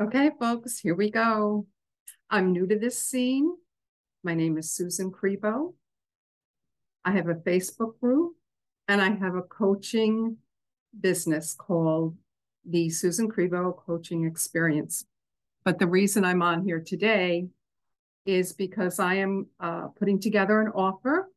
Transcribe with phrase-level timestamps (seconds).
[0.00, 1.66] Okay, folks, here we go.
[2.30, 3.52] I'm new to this scene.
[4.22, 5.74] My name is Susan Krebo.
[7.04, 8.36] I have a Facebook group
[8.86, 10.36] and I have a coaching
[11.00, 12.16] business called
[12.64, 15.04] the Susan Krebo Coaching Experience.
[15.64, 17.48] But the reason I'm on here today
[18.24, 21.28] is because I am uh, putting together an offer,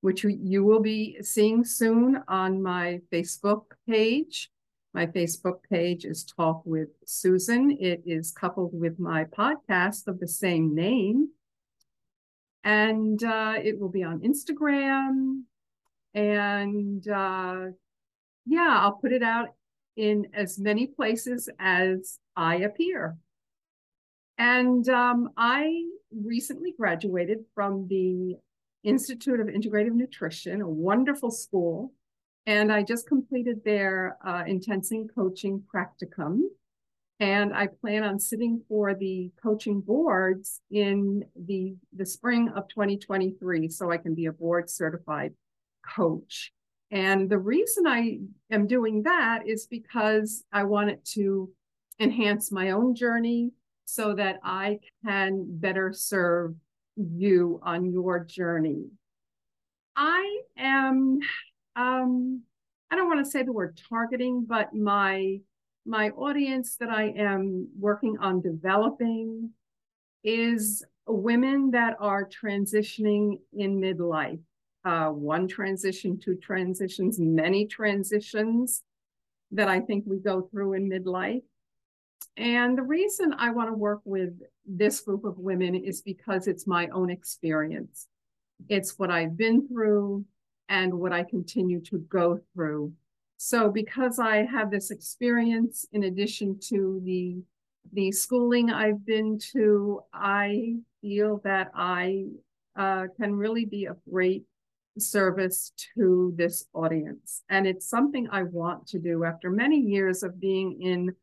[0.00, 4.50] which you will be seeing soon on my Facebook page.
[4.96, 7.76] My Facebook page is Talk with Susan.
[7.78, 11.28] It is coupled with my podcast of the same name.
[12.64, 15.42] And uh, it will be on Instagram.
[16.14, 17.72] And uh,
[18.46, 19.48] yeah, I'll put it out
[19.98, 23.18] in as many places as I appear.
[24.38, 28.36] And um, I recently graduated from the
[28.82, 31.92] Institute of Integrative Nutrition, a wonderful school.
[32.46, 36.42] And I just completed their uh, intensing coaching practicum.
[37.18, 43.68] And I plan on sitting for the coaching boards in the, the spring of 2023
[43.68, 45.32] so I can be a board certified
[45.96, 46.52] coach.
[46.90, 48.18] And the reason I
[48.50, 51.50] am doing that is because I wanted to
[51.98, 53.50] enhance my own journey
[53.86, 56.54] so that I can better serve
[56.96, 58.86] you on your journey.
[59.96, 61.20] I am,
[61.76, 62.42] um,
[62.90, 65.40] I don't want to say the word targeting, but my
[65.88, 69.50] my audience that I am working on developing
[70.24, 74.40] is women that are transitioning in midlife
[74.86, 78.84] uh, one transition, two transitions, many transitions
[79.50, 81.42] that I think we go through in midlife.
[82.36, 86.68] And the reason I want to work with this group of women is because it's
[86.68, 88.06] my own experience.
[88.68, 90.24] It's what I've been through
[90.68, 92.92] and what I continue to go through.
[93.38, 97.42] So because I have this experience in addition to the
[97.92, 102.26] the schooling I've been to, I feel that I
[102.74, 104.44] uh, can really be of great
[104.98, 107.42] service to this audience.
[107.48, 111.14] And it's something I want to do after many years of being in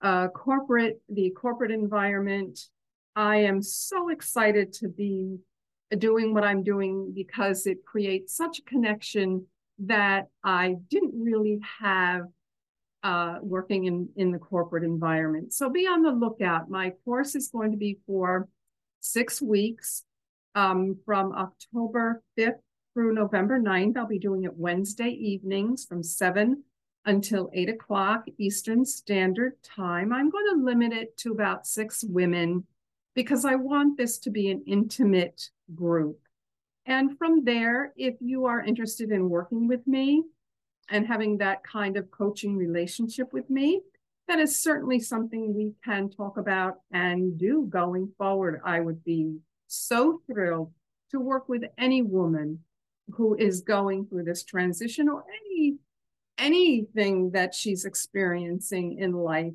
[0.00, 2.68] uh, corporate, the corporate environment.
[3.16, 5.38] I am so excited to be
[5.98, 9.46] doing what I'm doing because it creates such a connection
[9.80, 12.26] that I didn't really have
[13.02, 15.52] uh, working in, in the corporate environment.
[15.52, 16.70] So be on the lookout.
[16.70, 18.48] My course is going to be for
[19.00, 20.04] six weeks
[20.54, 22.60] um, from October 5th
[22.94, 23.96] through November 9th.
[23.96, 26.62] I'll be doing it Wednesday evenings from 7
[27.04, 30.12] until 8 o'clock Eastern Standard Time.
[30.12, 32.64] I'm going to limit it to about six women
[33.14, 36.18] because I want this to be an intimate group.
[36.86, 40.24] And from there, if you are interested in working with me
[40.88, 43.82] and having that kind of coaching relationship with me,
[44.28, 48.60] that is certainly something we can talk about and do going forward.
[48.64, 49.36] I would be
[49.68, 50.72] so thrilled
[51.10, 52.60] to work with any woman
[53.10, 55.76] who is going through this transition or any
[56.38, 59.52] anything that she's experiencing in life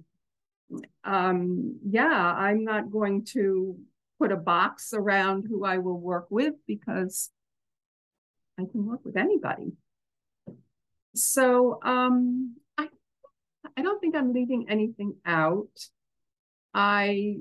[1.03, 3.77] um yeah i'm not going to
[4.19, 7.29] put a box around who i will work with because
[8.59, 9.71] i can work with anybody
[11.15, 12.87] so um i
[13.77, 15.89] i don't think i'm leaving anything out
[16.73, 17.37] i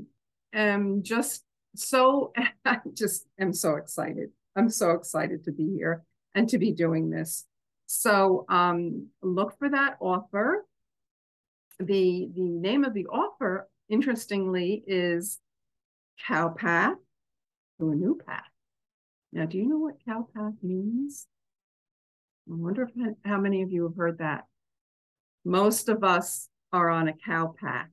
[0.52, 1.42] am just
[1.74, 2.32] so
[2.64, 6.02] i just am so excited I'm so excited to be here
[6.34, 7.44] and to be doing this.
[7.86, 10.64] So um, look for that offer.
[11.78, 15.38] The, the name of the offer, interestingly, is
[16.26, 16.96] Cow Path
[17.78, 18.44] to a New Path.
[19.32, 21.26] Now, do you know what cow path means?
[22.50, 24.44] I wonder if, how many of you have heard that.
[25.44, 27.88] Most of us are on a cow path.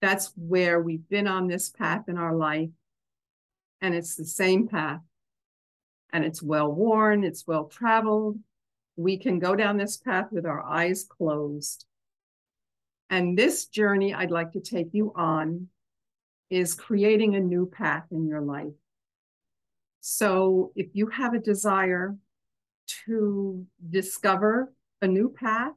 [0.00, 2.70] That's where we've been on this path in our life
[3.80, 5.00] and it's the same path.
[6.12, 8.38] And it's well worn, it's well traveled.
[8.96, 11.84] We can go down this path with our eyes closed.
[13.10, 15.68] And this journey I'd like to take you on
[16.50, 18.72] is creating a new path in your life.
[20.00, 22.16] So if you have a desire
[23.06, 24.72] to discover
[25.02, 25.72] a new path,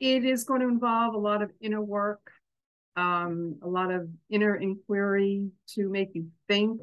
[0.00, 2.30] it is going to involve a lot of inner work,
[2.96, 6.80] um, a lot of inner inquiry to make you think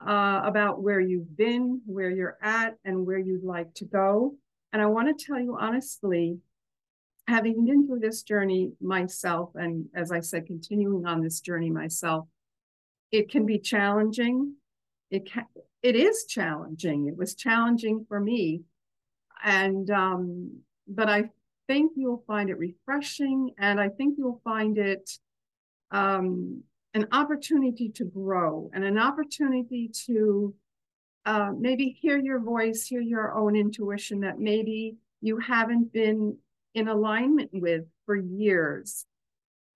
[0.00, 4.34] uh, about where you've been, where you're at, and where you'd like to go.
[4.72, 6.38] And I want to tell you honestly,
[7.28, 12.26] having been through this journey myself, and as I said, continuing on this journey myself,
[13.12, 14.54] it can be challenging.
[15.10, 15.44] It can,
[15.82, 17.06] it is challenging.
[17.06, 18.62] It was challenging for me,
[19.44, 21.30] and um, but I
[21.68, 25.08] think you'll find it refreshing and I think you'll find it
[25.90, 26.62] um,
[26.94, 30.54] an opportunity to grow and an opportunity to
[31.26, 36.38] uh, maybe hear your voice, hear your own intuition that maybe you haven't been
[36.78, 39.04] in alignment with for years.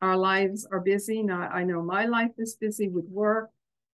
[0.00, 1.22] Our lives are busy.
[1.22, 3.50] Now, I know my life is busy with work,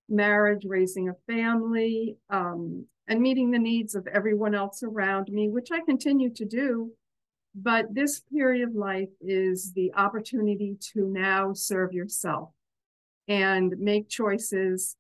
[0.09, 5.71] marriage, raising a family, um, and meeting the needs of everyone else around me, which
[5.73, 6.93] I continue to do.
[7.55, 12.51] But this period of life is the opportunity to now serve yourself
[13.27, 14.97] and make choices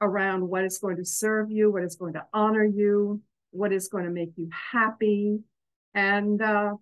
[0.00, 3.20] around what is going to serve you, what is going to honor you,
[3.52, 5.38] what is going to make you happy.
[5.94, 6.74] And uh,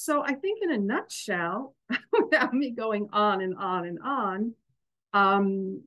[0.00, 1.74] so I think in a nutshell,
[2.12, 4.54] without me going on and on and on,
[5.12, 5.82] um,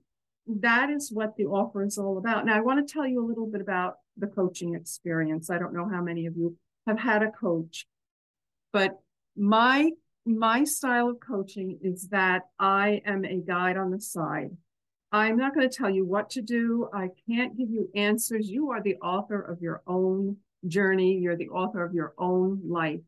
[0.47, 2.45] that is what the offer is all about.
[2.45, 5.49] Now, I want to tell you a little bit about the coaching experience.
[5.49, 7.87] I don't know how many of you have had a coach,
[8.73, 8.99] but
[9.37, 9.91] my
[10.25, 14.51] my style of coaching is that I am a guide on the side.
[15.13, 16.89] I'm not going to tell you what to do.
[16.93, 18.49] I can't give you answers.
[18.49, 20.35] You are the author of your own
[20.67, 21.13] journey.
[21.13, 22.99] You're the author of your own life.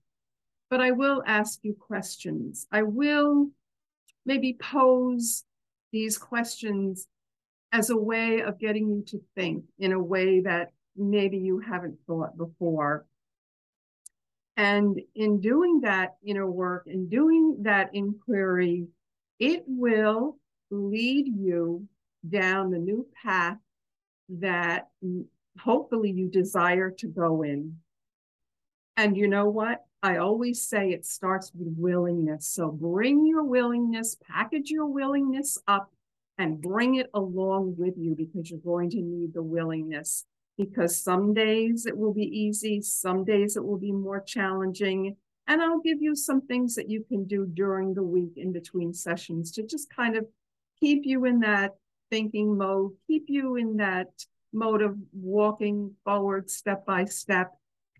[0.74, 2.66] But I will ask you questions.
[2.72, 3.52] I will
[4.25, 5.44] maybe pose
[5.92, 7.08] these questions
[7.72, 12.00] as a way of getting you to think in a way that maybe you haven't
[12.08, 13.06] thought before.
[14.58, 18.88] And in doing that inner work and doing that inquiry,
[19.38, 20.40] it will
[20.72, 21.88] lead you
[22.28, 23.60] down the new path
[24.28, 24.88] that
[25.60, 27.78] hopefully you desire to go in.
[28.98, 29.86] And you know what?
[30.01, 32.48] I always say it starts with willingness.
[32.48, 35.92] So bring your willingness, package your willingness up,
[36.38, 40.25] and bring it along with you because you're going to need the willingness
[40.57, 45.16] because some days it will be easy, some days it will be more challenging.
[45.48, 48.94] And I'll give you some things that you can do during the week in between
[48.94, 50.25] sessions to just kind of
[50.80, 51.72] keep you in that
[52.10, 54.07] thinking mode, keep you in that
[54.54, 57.54] mode of walking forward step by step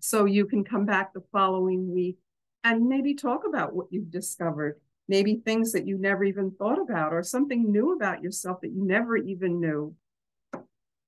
[0.04, 2.18] so you can come back the following week
[2.66, 4.78] and maybe talk about what you've discovered,
[5.08, 8.86] maybe things that you never even thought about or something new about yourself that you
[8.86, 9.96] never even knew.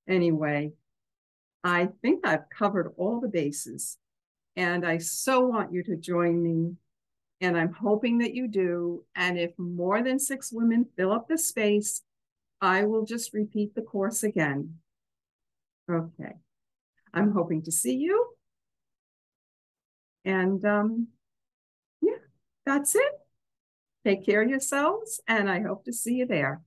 [0.08, 0.72] Anyway,
[1.62, 3.98] I think I've covered all the bases
[4.56, 6.76] and I so want you to join me.
[7.42, 9.04] And I'm hoping that you do.
[9.14, 12.02] And if more than six women fill up the space,
[12.62, 14.76] I will just repeat the course again.
[15.92, 16.36] Okay.
[17.14, 18.35] I'm hoping to see you.
[20.26, 21.08] And um,
[22.02, 22.18] yeah,
[22.66, 23.12] that's it.
[24.04, 26.62] Take care of yourselves, and I hope to see you there.